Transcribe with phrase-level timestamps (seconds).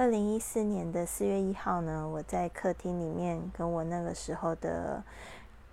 [0.00, 5.04] 二零一四年的四月一号呢，我在客厅里面跟我那个时候的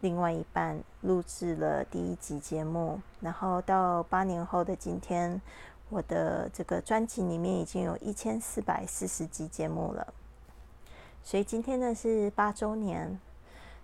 [0.02, 5.42] 另外一半录制了第一集节目，然后到八年后的今天，
[5.88, 10.14] 我的这个专辑里面已经有一千四百四十集节目了，
[11.24, 13.18] 所以今天呢是八周年，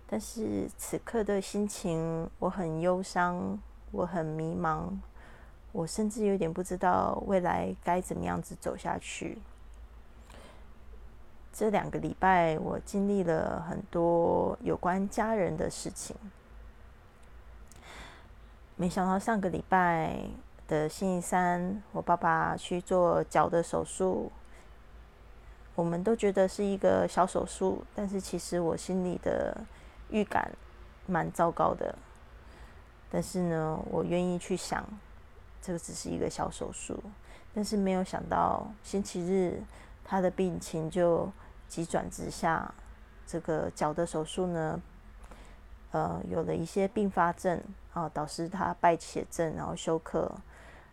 [0.06, 3.58] 但是此刻的心情我很忧伤，
[3.92, 4.90] 我很迷茫，
[5.72, 9.38] 我甚至有点不知道未来该怎么样子走下去。
[11.56, 16.16] 这两个礼拜，我经历了很多有关家人的事情。
[18.74, 20.18] 没想到上个礼拜
[20.66, 24.32] 的星期三，我爸爸去做脚的手术。
[25.76, 29.56] 我们都觉得是一个小手术，但是其实我心里的
[30.10, 30.50] 预感
[31.06, 31.94] 蛮糟糕的。
[33.12, 34.84] 但是呢，我愿意去想，
[35.62, 37.00] 这个只是一个小手术。
[37.54, 39.62] 但是没有想到星期日，
[40.04, 41.30] 他的病情就。
[41.74, 42.72] 急转直下，
[43.26, 44.80] 这个脚的手术呢，
[45.90, 47.60] 呃，有了一些并发症
[47.92, 50.30] 啊，导致他败血症，然后休克，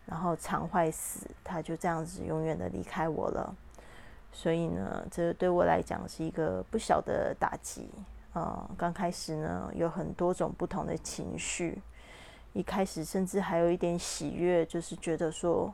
[0.06, 3.54] 然后肠坏死，他就这样子永远的离开我了。
[4.32, 7.88] 所以呢，这对我来讲是一个不小的打击。
[8.32, 11.80] 呃，刚开始呢，有很多种不同的情绪，
[12.54, 15.72] 一开始甚至还有一点喜悦，就是觉得说，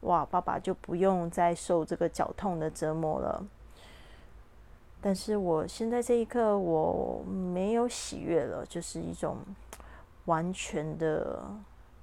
[0.00, 3.44] 哇，爸爸就不用再受这个脚痛的折磨了。
[5.06, 9.38] 但是我现在这一刻，我没有喜悦了，就是一种
[10.24, 11.44] 完全的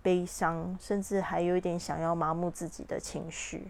[0.02, 3.70] 悲伤，甚至还有一点想要麻木自己的情绪。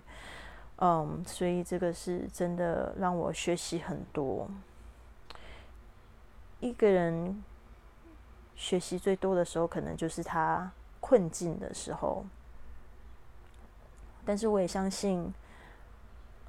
[0.76, 4.48] 嗯，所以这个是真的让我学习很多。
[6.60, 7.44] 一个人
[8.56, 12.24] 学习最多的时候，可能就是他困境的时候。
[14.24, 15.34] 但是我也相信，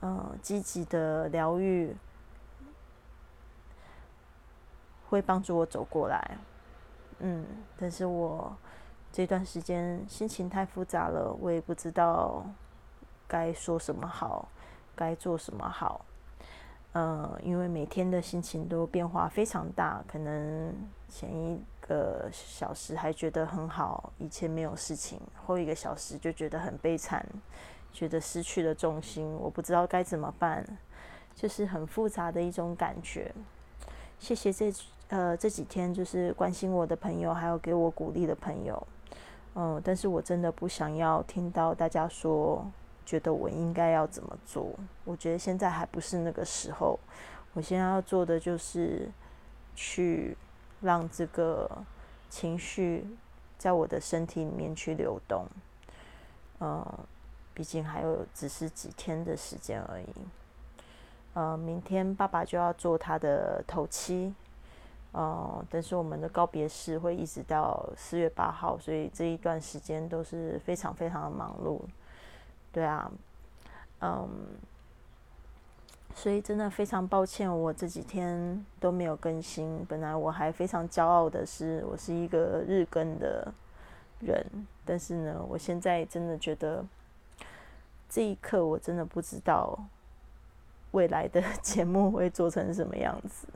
[0.02, 1.96] 嗯，积极的疗愈。
[5.08, 6.38] 会帮助我走过来，
[7.18, 7.44] 嗯，
[7.78, 8.56] 但是我
[9.12, 12.44] 这段时间心情太复杂了，我也不知道
[13.28, 14.48] 该说什么好，
[14.96, 16.04] 该做什么好，
[16.92, 20.74] 呃，因为每天的心情都变化非常大，可能
[21.08, 27.24] 前一个小时还觉得很好，一切没有事情，后一个小时就觉得很悲惨，
[27.92, 30.66] 觉得失去了重心，我不知道该怎么办，
[31.36, 33.32] 就是很复杂的一种感觉。
[34.24, 34.72] 谢谢这。
[35.08, 38.84] 呃，这几天就是关心我的朋友，还有给我鼓励的朋友，
[39.54, 42.66] 嗯，但是我真的不想要听到大家说，
[43.04, 44.72] 觉得我应该要怎么做。
[45.04, 46.98] 我觉得现在还不是那个时候，
[47.52, 49.08] 我现在要做的就是
[49.76, 50.36] 去
[50.80, 51.70] 让这个
[52.30, 53.06] 情绪
[53.58, 55.46] 在我的身体里面去流动。
[56.60, 56.82] 嗯，
[57.52, 60.06] 毕竟还有只是几天的时间而已。
[61.34, 64.34] 呃，明天爸爸就要做他的头七。
[65.12, 71.80] 哦，但是我们的告别式会一直到四月八号，所以这一段时间都是非常非常的忙碌。
[72.72, 73.08] 对啊，
[74.00, 74.28] 嗯，
[76.16, 79.86] 所以真的非常抱歉，我这几天都没有更新。
[79.88, 83.54] 本来我还非常骄傲的是，我是一个日更的
[84.18, 84.44] 人，
[84.84, 86.84] 但是呢，我现在真的觉得
[88.08, 89.78] 这一刻我真的不知道
[90.94, 93.46] 未来的 节目会做成什么样子。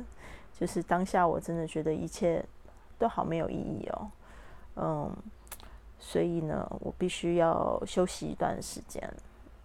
[0.53, 2.45] 就是当下，我真的觉得一切
[2.99, 4.11] 都好没有意义哦，
[4.75, 5.17] 嗯，
[6.01, 9.09] 所以呢，我必须要休息一段时间，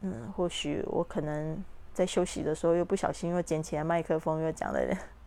[0.02, 1.58] 嗯，或许我可能
[1.94, 4.80] 在休息的时候又不小心又捡起来麦克风，又讲了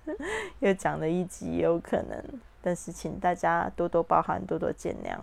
[0.61, 2.25] 又讲了一集，有可能，
[2.63, 5.19] 但是请大家多多包涵，多多见谅。